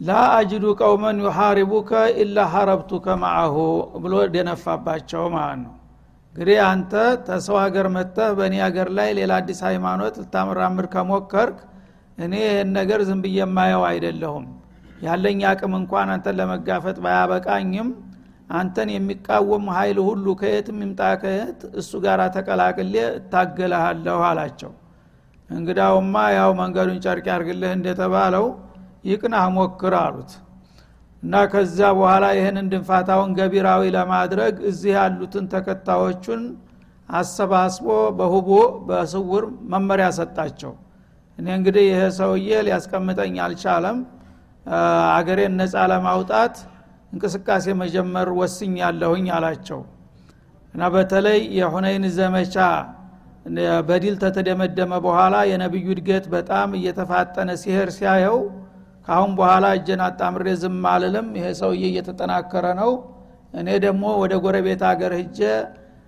ላ 0.01 0.11
አጅዱ 0.37 0.65
ቀውመን 0.81 1.19
ዩሐሪቡከ 1.25 1.91
ኢላ 2.23 2.39
ሀረብቱከ 2.53 3.07
ማአሁ 3.23 3.55
ብሎ 4.03 4.15
ደነፋባቸው 4.35 5.23
ማለት 5.35 5.61
ነው። 5.63 5.75
እንግዲህ 6.35 6.59
አንተ 6.67 6.93
ተሰው 7.27 7.57
ሀገር 7.63 7.87
መጥተህ 7.95 8.31
በእኔ 8.39 8.55
ሀገር 8.65 8.89
ላይ 8.99 9.09
ሌላ 9.19 9.33
አዲስ 9.41 9.61
ሃይማኖት 9.69 10.15
ልታመራምር 10.23 10.87
ከሞከርክ 10.95 11.59
እኔ 12.19 12.35
ይህን 12.45 12.71
ነገር 12.79 13.01
ዝም 13.09 13.21
ብዬ 13.25 13.39
የማየው 13.41 13.85
አይደለሁም። 13.91 14.45
ያለኝ 15.03 15.41
አቅም 15.51 15.73
እንኳን 15.81 16.11
አንተን 16.15 16.37
ለመጋፈጥ 16.41 16.97
ባያበቃኝም 17.05 17.89
አንተን 18.51 18.89
የሚቃወም 18.95 19.65
ኃይል 19.77 19.99
ሁሉ 20.09 20.27
ከየትም 20.41 20.81
ይምጣ 20.85 21.01
ከየት 21.23 21.63
እሱ 21.81 21.93
ጋር 22.05 22.21
ተቀላቅሌ 22.37 22.95
እታገለሃለሁ 23.17 24.19
አላቸው 24.29 24.73
እንግዳውማ 25.51 26.15
ያው 26.37 26.51
መንገዱን 26.61 26.99
ጨርቅ 27.05 27.27
ያርግልህ 27.33 27.73
እንደተባለው 27.77 28.47
ይቅናህ 29.11 29.47
ሞክር 29.57 29.95
አሉት። 30.01 30.33
እና 31.23 31.35
ከዛ 31.53 31.79
በኋላ 31.99 32.25
ይህንን 32.39 32.67
ድንፋታውን 32.73 33.31
ገቢራዊ 33.39 33.83
ለማድረግ 33.97 34.55
እዚህ 34.71 34.93
ያሉትን 34.99 35.45
ተከታዮቹን 35.53 36.43
አሰባስቦ 37.13 37.87
በሁቦ 38.19 38.49
በስውር 38.89 39.45
መመሪያ 39.73 40.07
ሰጣቸው። 40.19 40.73
እኔ 41.39 41.47
እንግዲህ 41.59 41.85
ይሄ 41.91 42.01
ሰውዬ 42.19 42.51
ሊያስቀምጠኝ 42.67 43.35
አልቻለም። 43.45 43.99
አገሬን 45.17 45.55
ነፃ 45.61 45.75
ለማውጣት 45.93 46.55
እንቅስቃሴ 47.13 47.67
መጀመር 47.83 48.29
ወስኝ 48.39 48.73
ያለሁኝ 48.83 49.27
አላቸው። 49.37 49.81
እና 50.75 50.89
በተለይ 50.95 51.39
የሁነይን 51.59 52.05
ዘመቻ 52.17 52.57
በዲል 53.89 54.15
ተተደመደመ 54.23 54.93
በኋላ 55.05 55.35
የነቢዩ 55.51 55.87
እድገት 55.95 56.25
በጣም 56.33 56.71
እየተፋጠነ 56.79 57.51
ሲሄር 57.63 57.91
ሲያየው 57.97 58.39
ካአሁን 59.09 59.33
በኋላ 59.39 59.67
እጀን 59.79 60.01
አጣምሬ 60.07 60.47
ዝም 60.63 60.79
አልልም 60.93 61.27
ይሄ 61.39 61.47
ሰውዬ 61.61 61.83
እየተጠናከረ 61.91 62.67
ነው። 62.81 62.91
እኔ 63.55 63.69
ደግሞ 63.85 64.05
ወደ 64.23 64.35
ጎረቤት 64.45 64.83
ሀገር 64.89 65.13
ህጀ 65.21 65.41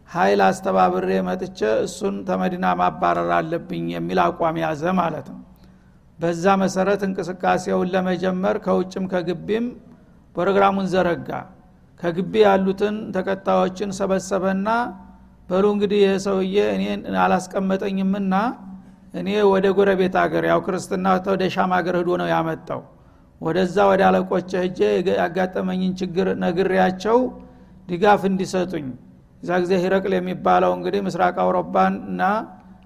ሀይል 0.08 0.40
አስተባብሬ 0.46 1.10
መጥቼ 1.26 1.58
እሱን 1.84 2.16
ተመዲና 2.28 2.66
ማባረር 2.80 3.30
አለብኝ 3.38 3.84
የሚል 3.94 4.18
አቋም 4.24 4.56
ያዘ 4.62 4.84
ማለት 5.00 5.26
ነው። 5.32 5.40
በዛ 6.18 6.44
መሰረት 6.62 7.02
እንቅስቃሴውን 7.08 7.90
ለመጀመር 7.94 8.56
ከውጭም 8.64 9.04
ከግቢም 9.12 9.66
ፕሮግራሙን 10.36 10.88
ዘረጋ። 10.92 11.30
ከግቢ 12.00 12.32
ያሉትን 12.46 12.96
ተከታዮችን 13.14 13.90
ሰበሰበና 13.98 14.68
በሉ 15.48 15.64
እንግዲህ 15.74 16.00
ይህ 16.04 16.14
ሰውዬ 16.24 16.56
እኔን 16.74 17.02
አላስቀመጠኝምና 17.22 18.34
እኔ 19.14 19.28
ወደ 19.52 19.66
ጎረቤት 19.76 20.14
ሀገር 20.22 20.44
ያው 20.50 20.60
ክርስትና 20.66 21.04
ወደ 21.28 21.44
ሻም 21.54 21.70
ሀገር 21.76 21.94
ህዶ 22.00 22.10
ነው 22.22 22.28
ያመጣው። 22.32 22.80
ወደዛ 23.40 23.76
ወደ 23.90 24.02
አለቆች 24.08 24.50
ህጄ 24.62 24.78
ያጋጠመኝን 25.18 25.92
ችግር 26.00 26.28
ነግሬያቸው 26.42 27.18
ድጋፍ 27.88 28.22
እንዲሰጡኝ። 28.30 28.86
እዛ 29.42 29.50
ጊዜ 29.62 29.72
ሂረቅል 29.82 30.14
የሚባለው 30.16 30.72
እንግዲህ 30.76 31.00
ምስራቅ 31.06 31.36
አውሮፓን 31.44 31.94
እና 32.08 32.22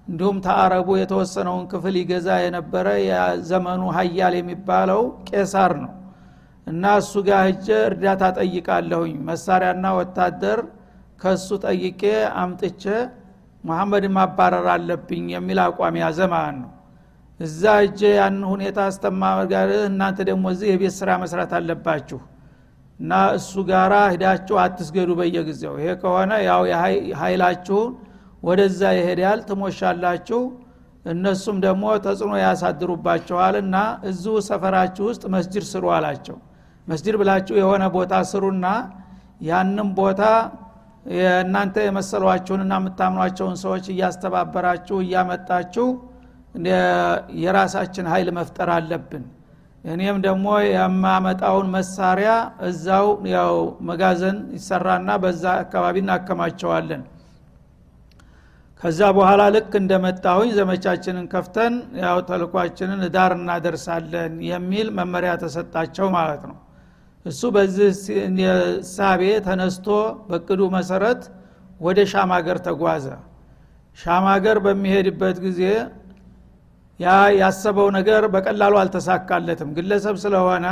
እንዲሁም 0.07 0.37
ተአረቡ 0.45 0.89
የተወሰነውን 0.99 1.65
ክፍል 1.71 1.95
ይገዛ 1.99 2.29
የነበረ 2.43 2.87
የዘመኑ 3.07 3.83
ሀያል 3.97 4.33
የሚባለው 4.39 5.01
ቄሳር 5.29 5.73
ነው። 5.83 5.91
እና 6.67 6.83
እሱ 7.01 7.13
ጋር 7.27 7.41
ህጀ 7.47 7.67
እርዳታ 7.87 8.23
ጠይቃለሁኝ። 8.39 9.15
መሳሪያና 9.29 9.85
ወታደር 9.99 10.59
ከሱ 11.23 11.47
ጠይቄ 11.65 12.01
አምጥቼ 12.41 12.83
መሐመድ 13.63 14.05
ማባረር 14.15 14.65
አለብኝ 14.73 15.25
የሚል 15.35 15.59
አቋም 15.65 15.95
ያዘ 16.01 16.19
ማለት 16.33 16.55
ነው። 16.61 16.71
እዛ 17.39 17.61
እጀ 17.85 18.01
ያን 18.17 18.39
ሁኔታ 18.51 18.79
አስተማጋር 18.89 19.69
እናንተ 19.85 20.19
ደግሞ 20.29 20.43
እዚህ 20.53 20.67
የቤት 20.71 20.93
ስራ 20.99 21.09
መስራት 21.21 21.51
አለባችሁ 21.59 22.19
እና 22.99 23.13
እሱ 23.37 23.53
ጋራ 23.69 23.93
ሂዳችሁ 24.13 24.55
አትስገዱ 24.63 25.11
በየጊዜው። 25.19 25.73
ይሄ 25.81 25.93
ከሆነ 26.01 26.31
ያው 26.47 26.61
ኃይላችሁን 27.21 27.91
ወደዛ 28.43 28.81
ይሄዳል 28.97 29.39
ትሞሻላችሁ 29.49 30.41
እነሱም 31.05 31.57
ደግሞ 31.65 31.85
ተጽዕኖ 32.05 32.33
ያሳድሩባቸዋል 32.43 33.55
እና 33.63 33.75
እዚሁ 34.09 34.33
ሰፈራችሁ 34.47 35.05
ውስጥ 35.09 35.23
መስጅድ 35.33 35.65
ስሩ 35.71 35.85
አላቸው። 35.95 36.37
መስጅድ 36.87 37.15
ብላችሁ 37.21 37.55
የሆነ 37.59 37.83
ቦታ 37.95 38.13
ስሩና 38.31 38.67
ያንም 39.47 39.89
ቦታ 39.99 40.21
የእናንተ 41.05 41.75
የመሰሏችሁንና 41.85 42.73
የምታምኗቸውን 42.79 43.55
ሰዎች 43.63 43.85
እያስተባበራችሁ 43.93 44.97
እያመጣችሁ 45.03 45.87
የራሳችን 47.43 48.09
ኃይል 48.13 48.29
መፍጠር 48.37 48.69
አለብን። 48.75 49.23
እኔም 49.85 50.17
ደግሞ 50.25 50.47
የማመጣውን 50.67 51.67
መሳሪያ 51.73 52.31
እዛው 52.67 53.07
ያው 53.33 53.55
መጋዘን 53.89 54.37
ይሰራና 54.57 55.09
በዛ 55.23 55.43
አካባቢ 55.63 55.97
እናከማቸዋለን። 56.03 57.01
ከዛ 58.81 59.01
በኋላ 59.17 59.41
ልክ 59.55 59.73
እንደመጣሁኝ 59.79 60.49
ዘመቻችንን 60.57 61.25
ከፍተን 61.33 61.73
ያው 62.01 62.17
ተልኳችንን 62.29 63.01
ዳር 63.13 63.33
እናደርሳለን 63.37 64.33
የሚል 64.49 64.87
መመሪያ 64.97 65.33
ተሰጣቸው 65.43 66.07
ማለት 66.17 66.43
ነው 66.49 66.57
እሱ 67.25 67.41
በዚህ 67.55 67.89
ሳቤ 68.93 69.21
ተነስቶ 69.45 69.87
በቅዱ 70.29 70.61
መሰረት 70.75 71.21
ወደ 71.79 71.99
ሻም 72.11 72.31
ሀገር 72.37 72.57
ተጓዘ። 72.65 73.05
ሻም 73.97 74.25
ሀገር 74.31 74.57
በሚሄድበት 74.65 75.37
ጊዜ 75.45 75.61
ያ 76.99 77.09
ያሰበው 77.39 77.87
ነገር 77.97 78.23
በቀላሉ 78.33 78.73
አልተሳካለትም። 78.81 79.69
ግለሰብ 79.77 80.15
ስለሆነ 80.23 80.65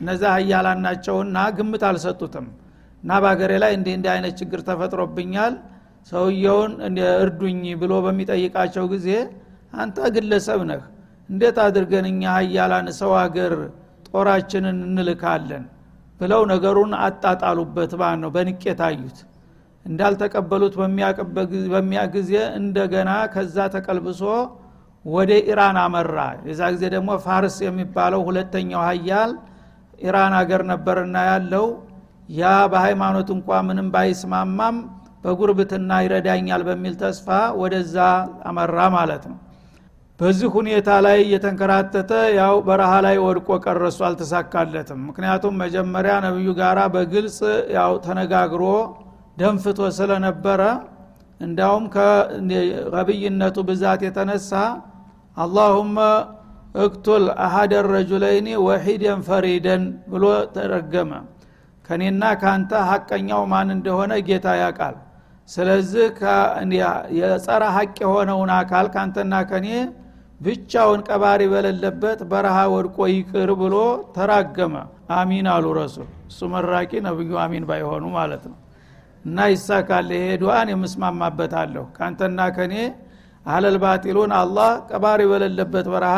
እነዛ 0.00 0.22
ሀያላን 0.36 0.80
ናቸውና 0.86 1.38
ግምት 1.56 1.82
አልሰጡትም። 1.88 2.46
እና 3.02 3.10
በሀገሬ 3.22 3.52
ላይ 3.62 3.72
እንዲህ 3.78 3.94
እንዲህ 3.98 4.10
አይነት 4.14 4.34
ችግር 4.40 4.60
ተፈጥሮብኛል 4.68 5.54
ሰውየውን 6.06 6.72
እርዱኝ 7.18 7.62
ብሎ 7.80 7.92
በሚጠይቃቸው 8.04 8.84
ጊዜ 8.94 9.08
አንተ 9.74 9.98
ግለሰብ 10.14 10.60
ነህ 10.70 10.82
እንዴት 11.28 11.58
አድርገን 11.64 12.06
እኛ 12.10 12.22
ሀያላን 12.36 12.86
ሰው 13.00 13.10
ሀገር 13.22 13.54
ጦራችንን 14.08 14.78
እንልካለን 14.86 15.64
ብለው 16.20 16.42
ነገሩን 16.52 16.92
አጣጣሉበት። 17.00 17.92
ማለት 18.00 18.20
ነው? 18.22 18.30
በንቄት 18.34 18.80
አዩት። 18.86 19.18
እንዳልተቀበሉት 19.86 20.74
በሚያ 21.72 22.00
ጊዜ 22.14 22.32
እንደገና 22.60 23.10
ከዛ 23.34 23.56
ተቀልብሶ 23.74 24.22
ወደ 25.04 25.30
ኢራን 25.50 25.76
አመራ። 25.82 26.16
የዛ 26.48 26.60
ጊዜ 26.74 26.84
ደግሞ 26.94 27.10
ፋርስ 27.24 27.56
የሚባለው 27.66 28.20
ሁለተኛው 28.28 28.82
ሀያል 28.88 29.30
ኢራን 29.98 30.34
ሀገር 30.38 30.62
ነበርና 30.72 31.16
ያለው። 31.30 31.66
ያ 32.32 32.44
በሃይማኖት 32.72 33.28
እንኳ 33.36 33.58
ምንም 33.68 33.86
ባይስማማም 33.94 34.76
በጉርብትና 35.22 35.90
ይረዳኛል 36.04 36.62
በሚል 36.68 36.94
ተስፋ 37.00 37.28
ወደዛ 37.60 37.96
አመራ 38.48 38.78
ማለት 38.96 39.24
ነው 39.30 39.38
በዚህ 40.20 40.48
ሁኔታ 40.54 40.88
ላይ 41.04 41.18
እየተንከራተተ 41.24 42.10
ያው 42.38 42.54
በረሃ 42.66 42.92
ላይ 43.06 43.16
ወድቆ 43.24 43.48
ቀረሱ 43.64 43.98
አልተሳካለትም። 44.08 45.00
ምክንያቱም 45.08 45.54
መጀመሪያ 45.62 46.14
ነብዩ 46.24 46.46
ጋራ 46.58 46.78
በግልጽ 46.94 47.38
ያው 47.76 47.92
ተነጋግሮ 48.06 48.64
ደንፍቶ 49.38 49.80
ስለነበረ 49.98 50.62
እንዳውም 51.40 51.84
ከቀብይነቱ 51.94 53.56
ብዛት 53.68 54.00
የተነሳ 54.06 54.52
አላሁመ 55.36 55.96
እቅቱል 56.82 57.24
አሀደ 57.44 57.74
ረጁለይኒ 57.88 58.48
ወሒደን 58.66 59.20
ፈሪደን 59.28 59.84
ብሎ 60.12 60.24
ተረገመ። 60.56 61.12
ከኔና 61.84 62.24
ካንተ 62.40 62.72
ሀቀኛው 62.88 63.42
ማን 63.52 63.68
እንደሆነ 63.76 64.12
ጌታ 64.26 64.48
ያቃል 64.62 64.96
ስለዚህ 65.48 66.08
የጸረ 67.18 67.62
ሀቅ 67.76 67.94
የሆነውን 68.02 68.50
አካል 68.56 68.86
ካንተና 68.94 69.34
ከኔ 69.50 69.68
ብቻውን 70.40 71.00
ቀባሪ 71.08 71.42
በሌለበት 71.52 72.20
በረሃ 72.30 72.58
ወድቆ 72.74 72.98
ይቅር 73.12 73.50
ብሎ 73.60 73.76
ተራገመ። 74.16 74.74
አሚን 75.14 75.46
አሉ 75.52 75.66
ረሱል። 75.78 76.08
እሱ 76.30 76.40
መራቂ 76.52 76.90
ነብዩ 77.06 77.30
አሚን 77.44 77.64
ባይሆኑ 77.70 78.04
ማለት 78.16 78.44
ነው። 78.50 78.58
እና 79.24 79.46
ይሳካል። 79.52 80.08
ይሄ 80.16 80.26
ዱአን 80.42 80.68
የምስማማበታለሁ። 80.72 81.84
ካንተና 81.96 82.40
ከኔ 82.56 82.74
አህለል 83.46 83.76
ባጢሉን 83.82 84.32
አላህ 84.38 84.70
ቀባሪ 84.90 85.20
በሌለበት 85.30 85.86
በረሃ 85.92 86.16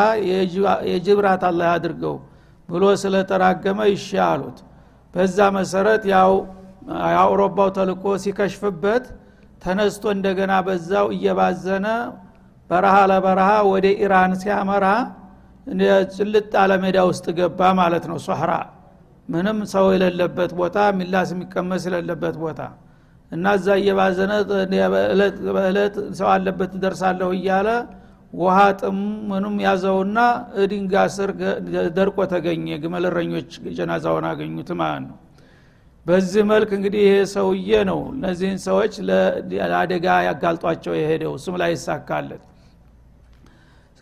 የጅብራት 0.91 1.43
አላህ 1.51 1.67
ያድርገው 1.73 2.17
ብሎ 2.69 2.85
ስለተራገመ 3.03 3.81
ይሻ 3.93 4.11
አሉት። 4.29 4.59
በዛ 5.15 5.39
መሰረት 5.57 6.03
ያው 6.13 6.33
የአውሮፓው 7.09 7.69
ተልኮ 7.77 8.05
ሲከሽፍበት 8.23 9.05
ተነስቶ 9.63 10.05
እንደገና 10.15 10.53
በዛው 10.67 11.07
እየባዘነ 11.17 11.87
በረሃ 12.71 12.97
ለበረሃ 13.11 13.51
ወደ 13.71 13.87
ኢራን 14.03 14.33
ሲያመራ 14.43 14.87
ጭልጥ 16.15 16.51
አለሜዳ 16.63 16.99
ውስጥ 17.09 17.27
ገባ 17.39 17.61
ማለት 17.81 18.05
ነው። 18.11 18.19
ሶህራ 18.27 18.53
ምንም 19.29 19.59
ሰው 19.73 19.87
የሌለበት 19.95 20.53
ቦታ 20.61 20.79
ሚላስ 20.99 21.31
የሚቀመስ 21.35 21.83
የሌለበት 21.89 22.37
ቦታ 22.43 22.61
እና 23.31 23.47
እዛ 23.59 23.69
እየባዘነ 23.81 24.33
በእለት 25.57 25.97
ሰው 26.19 26.29
አለበት 26.35 26.73
ደርሳለሁ 26.85 27.29
እያለ 27.37 27.69
ውሃ 28.33 28.59
ጥም 28.81 28.99
ምኑም 29.31 29.57
ያዘውና 29.65 30.19
እድንጋ 30.63 30.95
ስር 31.15 31.31
ደርቆ 31.97 32.19
ተገኘ። 32.33 32.67
ግመልረኞች 32.83 33.49
ጀናዛውን 33.79 34.27
አገኙት 34.31 34.71
ማለት 34.81 35.03
ነው። 35.07 35.17
በዚህ 36.07 36.43
መልክ 36.51 36.71
እንግዲህ 36.77 37.03
ይሄ 37.07 37.17
ሰውዬ 37.33 37.71
ነው። 37.91 38.01
እነዚህን 38.15 38.59
ሰዎች 38.67 38.93
ለአደጋ 39.63 40.07
ያጋልጧቸው 40.29 40.95
የሄደው 40.99 41.35
እሱም 41.39 41.57
ላይ 41.63 41.71
ይሳካለት 41.77 42.45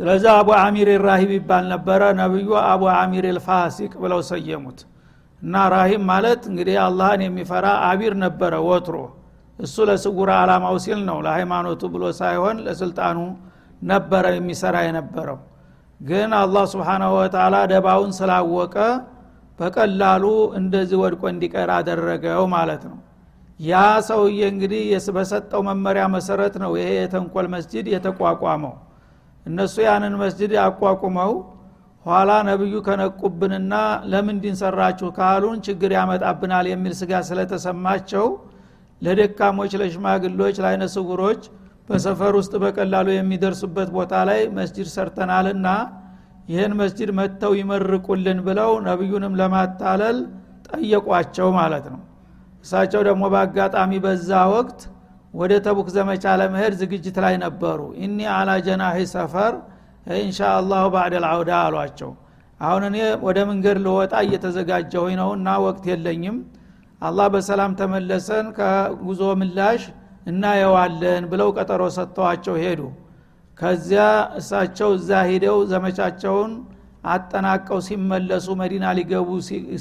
ስለዚህ 0.00 0.30
አቡ 0.32 0.48
አሚር 0.58 0.88
ራሂብ 1.06 1.30
ይባል 1.36 1.64
ነበረ። 1.72 2.02
ነብዩ 2.18 2.48
አቡ 2.64 2.82
አሚር 2.96 3.24
ልፋሲቅ 3.36 3.92
ብለው 4.02 4.20
ሰየሙት። 4.28 4.80
እና 5.42 5.54
ራሂም 5.74 6.02
ማለት 6.10 6.40
እንግዲህ 6.50 6.76
አላህን 6.84 7.20
የሚፈራ 7.24 7.66
አቢር 7.88 8.14
ነበረ 8.24 8.54
ወትሮ። 8.68 8.96
እሱ 9.58 9.76
ለስጉር 9.88 10.30
አላማው 10.36 10.76
ሲል 10.84 11.00
ነው 11.08 11.18
ለሃይማኖቱ 11.26 11.82
ብሎ 11.94 12.04
ሳይሆን 12.20 12.56
ለስልጣኑ 12.66 13.18
ነበረ 13.82 14.24
የሚሰራ 14.36 14.76
የነበረው። 14.86 15.38
ግን 16.00 16.30
አላህ 16.40 16.64
ስብሓናሁ 16.72 17.12
ወተላ 17.18 17.54
ደባውን 17.72 18.12
ስላወቀ 18.18 18.76
በቀላሉ 19.58 20.24
እንደዚህ 20.58 20.98
ወድቆ 21.02 21.22
እንዲቀር 21.32 21.70
አደረገው 21.76 22.42
ማለት 22.54 22.82
ነው። 22.90 22.98
ያ 23.60 23.74
ሰውዬ 24.08 24.40
እንግዲህ 24.52 24.82
በሰጠው 25.16 25.62
መመሪያ 25.68 26.04
መሰረት 26.14 26.54
ነው 26.62 26.72
ይሄ 26.78 26.90
የተንኮል 26.98 27.46
መስጅድ 27.54 27.86
የተቋቋመው 27.94 28.74
እነሱ 29.48 29.76
ያንን 29.86 30.14
መስጅድ 30.22 30.52
አቋቁመው 30.64 31.32
ኋላ 32.06 32.30
ነብዩ 32.48 32.74
ከነቁብንና 32.86 33.74
ለምንድን 34.12 34.56
ሰራችሁ 34.60 35.08
ካሉን 35.18 35.58
ችግር 35.66 35.90
ያመጣብናል 35.96 36.66
የሚል 36.70 36.92
ስጋ 37.00 37.20
ስለተሰማቸው 37.28 38.26
ለደካሞች 39.02 39.72
ለሽማግሎች 39.80 40.56
ለአይነ 40.62 40.84
ስውሮች 40.94 41.42
በሰፈር 41.88 42.34
ውስጥ 42.40 42.54
በቀላሉ 42.62 43.08
የሚደርሱበት 43.12 43.88
ቦታ 43.96 44.14
ላይ 44.28 44.40
መስጅድ 44.58 44.88
ሰርተናልና 44.94 45.68
ይህን 46.48 46.72
መስጅድ 46.80 47.10
መጥተው 47.18 47.52
ይመርቁልን 47.60 48.38
ብለው 48.46 48.70
ነቢዩንም 48.88 49.34
ለማታለል 49.40 50.18
ጠየቋቸው 50.68 51.48
ማለት 51.58 51.86
ነው። 51.92 52.00
እሳቸው 52.64 53.02
ደግሞ 53.08 53.24
በአጋጣሚ 53.34 53.92
በዛ 54.04 54.30
ወቅት 54.54 54.80
ወደ 55.34 55.52
ተቡክ 55.66 55.88
ዘመቻ 55.94 56.24
ለመሄድ 56.40 56.74
ዝግጅት 56.80 57.16
ላይ 57.24 57.34
ነበሩ። 57.42 57.80
ኢኒ 58.02 58.18
አላ 58.34 58.50
ጀናሂ 58.66 58.98
ሰፈር 59.12 59.54
ኢንሻ 60.18 60.38
አላሁ 60.54 60.84
ባዕደል 60.94 61.24
አውዳ 61.30 61.50
አሏቸው። 61.64 62.10
አሁን 62.60 62.82
እኔ 62.88 62.96
ወደ 63.26 63.38
መንገድ 63.50 63.76
ልወጣ 63.84 64.14
እየተዘጋጀሁኝ 64.26 65.14
ነው 65.20 65.30
እና 65.36 65.48
ወቅት 65.66 65.84
የለኝም። 65.90 66.38
አላህ 67.02 67.26
በሰላም 67.34 67.72
ተመለሰን 67.80 68.46
ከጉዞ 68.56 69.22
ምላሽ 69.40 69.82
እናየዋለን 70.30 71.24
ብለው 71.32 71.50
ቀጠሮ 71.58 71.82
ሰጥተዋቸው 71.96 72.56
ሄዱ። 72.62 72.80
ከዚያ 73.58 74.02
እሳቸው 74.40 74.90
እዛ 74.98 75.10
ሂደው 75.30 75.56
ዘመቻቸውን 75.70 76.50
አጠናቀው 77.12 77.78
ሲመለሱ 77.86 78.46
መዲና 78.60 78.86
ሊገቡ 78.98 79.28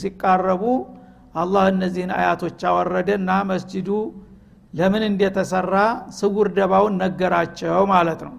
ሲቃረቡ 0.03 0.63
አላህ 1.35 1.63
እነዚህን 1.73 2.11
አያቶች 2.17 2.61
አወረደና 2.69 3.31
መስጅዱ 3.49 3.89
ለምን 4.77 5.03
እንደተሰራ 5.07 5.75
ስውር 6.17 6.47
ደባውን 6.57 6.95
ነገራቸው 7.03 7.79
ማለት 7.93 8.19
ነው። 8.27 8.33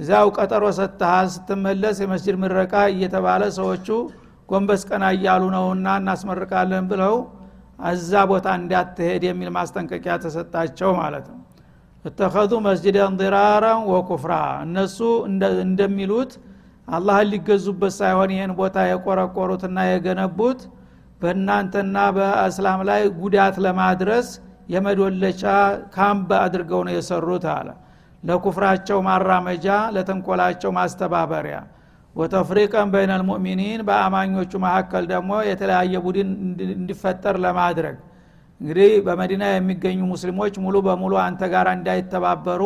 እዚያው 0.00 0.28
ቀጠሮ 0.36 0.64
ሰጥተሃል 0.78 1.26
ስትመለስ 1.34 1.96
የመስጅድ 2.02 2.36
ምረቃ 2.42 2.74
እየተባለ 2.92 3.42
ሰዎቹ 3.58 3.88
ጎንበስ 4.48 4.82
ቀና 4.88 5.04
እያሉ 5.16 5.42
ነውና 5.54 5.88
እናስመርቃለን 6.00 6.84
ብለው 6.92 7.14
እዛ 7.90 8.12
ቦታ 8.30 8.46
እንዳትሄድ 8.60 9.22
የሚል 9.28 9.50
ማስጠንቀቂያ 9.56 10.14
ተሰጣቸው 10.24 10.90
ማለት 11.00 11.26
ነው። 11.32 11.38
እተኸዙ 12.04 12.52
መስጅደን 12.66 13.14
ዲራራን 13.20 13.80
ወኩፍራ 13.92 14.34
እነሱ 14.66 14.98
እንደሚሉት 15.64 16.32
አላህን 16.88 17.28
ሊገዙበት 17.32 17.92
ሳይሆን 17.98 18.30
ይህን 18.34 18.52
ቦታ 18.60 18.76
የቆረቆሩትና 18.90 19.78
የገነቡት 19.88 20.60
በእናንተና 21.20 21.96
በእስላም 22.16 22.80
ላይ 22.90 23.02
ጉዳት 23.20 23.56
ለማድረስ 23.64 24.28
የመዶለቻ 24.70 25.42
ካምብ 25.94 26.30
አድርገው 26.40 26.80
ነው 26.86 26.94
የሰሩት 26.96 27.44
አለ። 27.54 27.68
ለኩፍራቸው 28.22 28.98
ማራመጃ 29.06 29.66
ለተንኮላቸው 29.94 30.70
ማስተባበሪያ። 30.78 31.58
ወተፍሪቀን 32.16 32.88
በይነ 32.92 33.12
ልሙእሚኒን 33.20 33.80
በአማኞቹ 33.88 34.52
መካከል 34.64 35.04
ደግሞ 35.12 35.32
የተለያየ 35.48 35.96
ቡድን 36.06 36.30
እንዲፈጠር 36.74 37.36
ለማድረግ። 37.44 37.96
እንግዲህ 38.60 38.90
በመዲና 39.04 39.44
የሚገኙ 39.50 40.00
ሙስሊሞች 40.10 40.54
ሙሉ 40.64 40.76
በሙሉ 40.86 41.12
አንተ 41.26 41.42
ጋር 41.52 41.66
እንዳይተባበሩ 41.76 42.62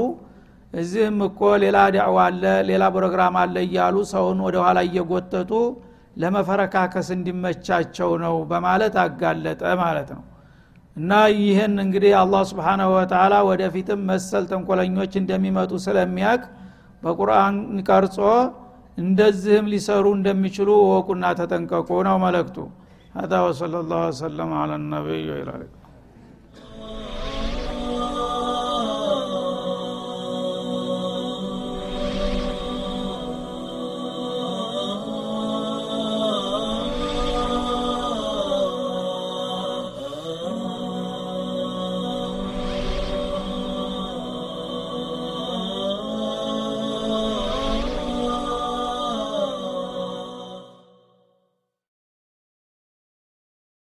እዚህም 0.72 1.18
እኮ 1.26 1.40
ሌላ 1.62 1.78
ዳዕዋ 1.96 2.18
አለ 2.28 2.44
ሌላ 2.70 2.84
ፕሮግራም 2.94 3.34
አለ 3.42 3.56
እያሉ 3.66 3.96
ሰውን 4.12 4.38
ወደ 4.46 4.56
ኋላ 4.64 4.78
እየጎተቱ 4.88 5.52
ለመፈረካከስ 6.22 7.08
እንዲመቻቸው 7.16 8.10
ነው 8.24 8.34
በማለት 8.50 8.96
አጋለጠ 9.04 9.62
ማለት 9.82 10.08
ነው 10.16 10.22
እና 10.95 11.11
ይህን 11.41 11.75
እንግዲህ 11.85 12.13
አላህ 12.21 12.41
ስብሓናሁ 12.51 12.89
ወተላ 12.97 13.35
ወደፊትም 13.49 14.01
መሰል 14.09 14.45
ተንኮለኞች 14.51 15.13
እንደሚመጡ 15.21 15.71
ስለሚያቅ 15.85 16.41
በቁርአን 17.03 17.55
ቀርጾ 17.89 18.17
እንደዚህም 18.97 19.67
ሊሰሩ 19.73 20.05
እንደሚችሉ 20.19 20.69
ወቁና 20.93 21.25
ተጠንቀቁ 21.41 21.89
ነው 22.09 22.17
መለክቱ 22.25 22.57
هذا 23.15 23.37
وصلى 23.41 23.77
الله 23.83 24.01
وسلم 24.07 24.49
على 24.53 24.75
النبي 24.75 25.23
وإلى 25.31 25.53